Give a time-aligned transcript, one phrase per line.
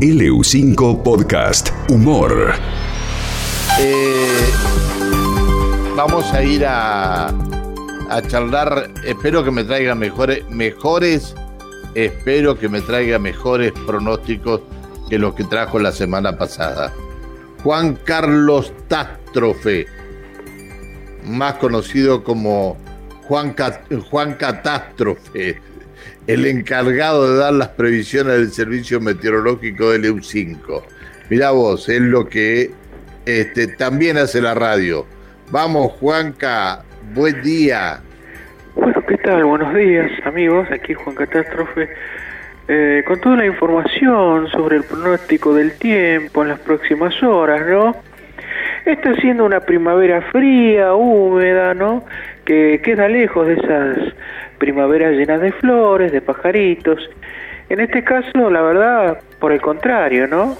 [0.00, 2.52] LU5 Podcast Humor.
[3.80, 4.50] Eh,
[5.96, 8.90] vamos a ir a, a charlar.
[9.06, 11.34] Espero que me traiga mejores, mejores,
[11.94, 14.60] espero que me traiga mejores pronósticos
[15.08, 16.92] que los que trajo la semana pasada.
[17.64, 19.86] Juan Carlos Tástrofe,
[21.24, 22.76] más conocido como
[23.28, 23.56] Juan,
[24.10, 25.58] Juan Catástrofe,
[26.26, 30.82] el encargado de dar las previsiones del Servicio Meteorológico del EU5.
[31.30, 32.70] Mirá vos, es lo que
[33.24, 35.06] este, también hace la radio.
[35.50, 36.82] Vamos, Juanca,
[37.14, 38.00] buen día.
[38.74, 39.44] Bueno, ¿qué tal?
[39.44, 40.68] Buenos días, amigos.
[40.70, 41.88] Aquí Juan Catástrofe.
[42.68, 47.94] Eh, con toda la información sobre el pronóstico del tiempo en las próximas horas, ¿no?
[48.84, 52.04] Está siendo una primavera fría, húmeda, ¿no?
[52.46, 53.98] Que queda lejos de esas
[54.58, 57.10] primaveras llenas de flores, de pajaritos.
[57.68, 60.56] En este caso, la verdad, por el contrario, ¿no?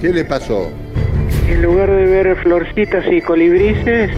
[0.00, 0.70] ¿Qué le pasó?
[1.48, 4.10] En lugar de ver florcitas y colibrises,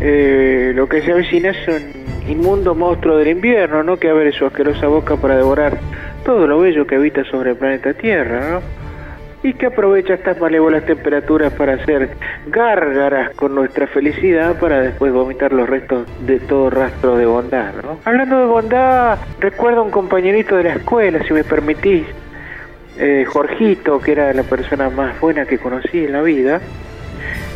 [0.00, 3.96] eh, lo que se avecina es un inmundo monstruo del invierno, ¿no?
[3.96, 5.78] Que abre su asquerosa boca para devorar
[6.24, 8.87] todo lo bello que habita sobre el planeta Tierra, ¿no?
[9.42, 12.10] Y que aprovecha estas malévolas temperaturas para hacer
[12.48, 18.00] gárgaras con nuestra felicidad para después vomitar los restos de todo rastro de bondad, ¿no?
[18.04, 22.04] Hablando de bondad, recuerdo a un compañerito de la escuela, si me permitís,
[22.98, 26.60] eh, Jorgito, que era la persona más buena que conocí en la vida,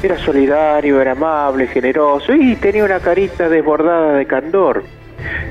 [0.03, 4.85] era solidario, era amable, generoso y tenía una carita desbordada de candor.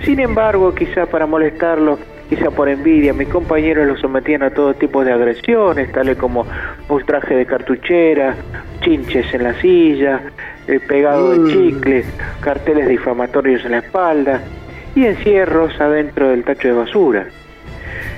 [0.04, 5.04] Sin embargo, quizá para molestarlo, quizá por envidia, mis compañeros lo sometían a todo tipo
[5.04, 6.46] de agresiones, tales como
[6.90, 8.36] ultraje de cartuchera,
[8.82, 10.22] chinches en la silla,
[10.68, 12.06] eh, pegado de chicles,
[12.40, 14.42] carteles difamatorios en la espalda
[14.96, 17.28] y encierros adentro del tacho de basura.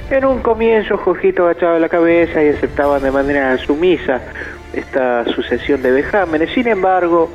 [0.09, 4.21] En un comienzo, Jorgito agachaba la cabeza y aceptaba de manera sumisa
[4.73, 6.51] esta sucesión de vejámenes.
[6.51, 7.31] Sin embargo,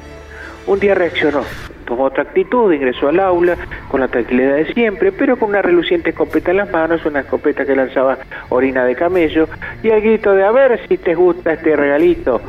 [0.66, 1.42] un día reaccionó,
[1.88, 3.56] tomó otra actitud, ingresó al aula
[3.88, 7.65] con la tranquilidad de siempre, pero con una reluciente escopeta en las manos, una escopeta
[7.65, 8.19] que lanzaba
[8.50, 9.49] orina de camello,
[9.82, 12.43] y el grito de a ver si te gusta este regalito,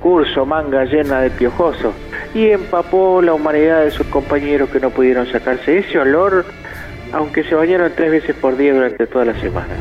[0.00, 1.94] curso, manga llena de piojosos,
[2.34, 6.46] y empapó la humanidad de sus compañeros que no pudieron sacarse ese olor,
[7.12, 9.74] aunque se bañaron tres veces por día durante toda la semana.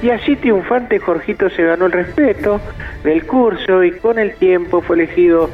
[0.00, 2.60] Y así triunfante Jorgito se ganó el respeto
[3.02, 5.50] del curso y con el tiempo fue elegido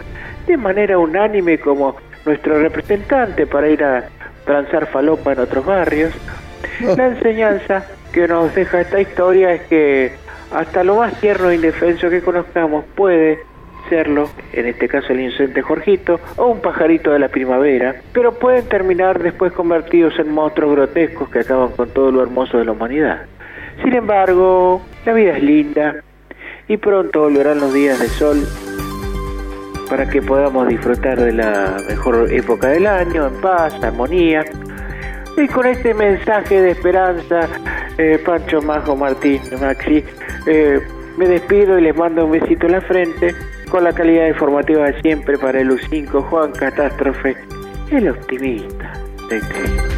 [0.47, 4.05] de manera unánime como nuestro representante para ir a
[4.44, 6.12] transar falopa en otros barrios.
[6.97, 10.12] La enseñanza que nos deja esta historia es que
[10.53, 13.38] hasta lo más tierno e indefenso que conozcamos puede
[13.88, 18.66] serlo, en este caso el inocente Jorgito, o un pajarito de la primavera, pero pueden
[18.69, 23.27] terminar después convertidos en monstruos grotescos que acaban con todo lo hermoso de la humanidad.
[23.82, 25.97] Sin embargo, la vida es linda
[26.69, 28.38] y pronto volverán los días de sol
[29.93, 34.43] para que podamos disfrutar de la mejor época del año, en paz, armonía.
[35.37, 37.47] Y con este mensaje de esperanza,
[37.99, 40.03] eh, Pancho Majo Martín Maxi,
[40.47, 40.81] eh,
[41.19, 43.35] me despido y les mando un besito en la frente
[43.69, 47.37] con la calidad informativa de siempre para el U5 Juan Catástrofe,
[47.91, 48.95] el optimista
[49.29, 49.93] de que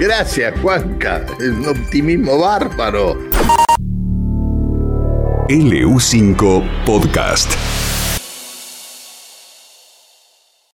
[0.00, 1.24] Gracias, Juanca.
[1.38, 3.16] Es un optimismo bárbaro.
[5.48, 7.87] LU5 Podcast.